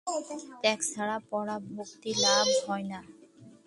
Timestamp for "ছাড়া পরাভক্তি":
0.91-2.11